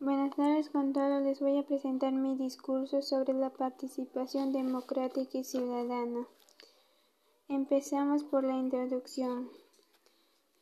[0.00, 1.20] Buenas tardes con todos.
[1.24, 6.24] Les voy a presentar mi discurso sobre la participación democrática y ciudadana.
[7.48, 9.50] Empezamos por la introducción.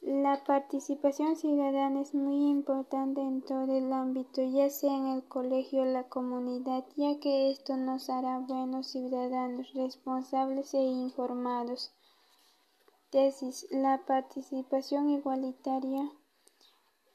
[0.01, 5.83] La participación ciudadana es muy importante en todo el ámbito, ya sea en el colegio
[5.83, 11.93] o la comunidad, ya que esto nos hará buenos ciudadanos, responsables e informados.
[13.11, 13.67] Tesis.
[13.71, 16.11] La participación igualitaria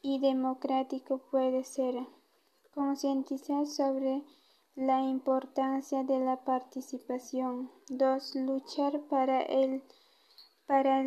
[0.01, 1.95] y democrático puede ser
[2.73, 4.23] concientizar sobre
[4.75, 7.69] la importancia de la participación.
[7.89, 8.35] 2.
[8.35, 9.83] Luchar para, el,
[10.65, 11.05] para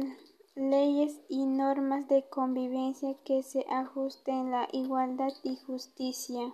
[0.55, 6.53] leyes y normas de convivencia que se ajusten a la igualdad y justicia.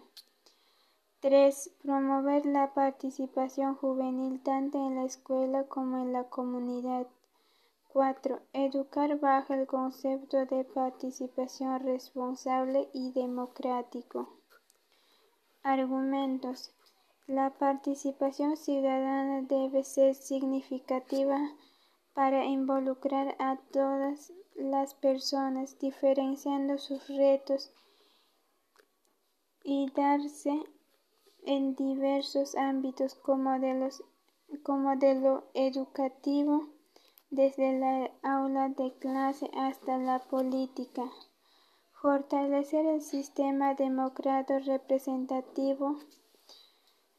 [1.20, 1.70] 3.
[1.82, 7.06] Promover la participación juvenil tanto en la escuela como en la comunidad.
[7.92, 8.40] 4.
[8.52, 14.28] Educar bajo el concepto de participación responsable y democrático.
[15.64, 16.72] Argumentos.
[17.26, 21.36] La participación ciudadana debe ser significativa
[22.14, 27.72] para involucrar a todas las personas, diferenciando sus retos
[29.64, 30.62] y darse
[31.44, 34.04] en diversos ámbitos como de, los,
[34.62, 36.68] como de lo educativo,
[37.30, 41.04] desde la aula de clase hasta la política.
[42.02, 46.00] Fortalecer el sistema democrático representativo,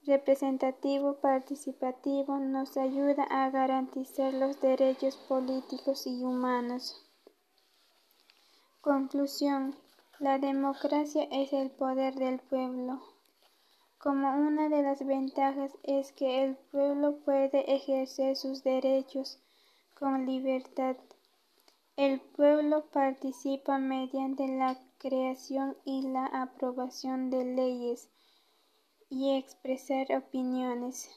[0.06, 7.10] representativo participativo nos ayuda a garantizar los derechos políticos y humanos.
[8.82, 9.78] Conclusión.
[10.20, 13.02] La democracia es el poder del pueblo.
[13.98, 19.40] Como una de las ventajas es que el pueblo puede ejercer sus derechos
[20.02, 20.98] con libertad.
[21.96, 28.10] El pueblo participa mediante la creación y la aprobación de leyes
[29.12, 31.08] y expresar opiniones,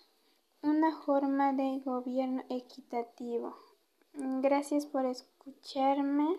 [0.60, 3.56] una forma de gobierno equitativo.
[4.12, 6.36] Gracias por escucharme.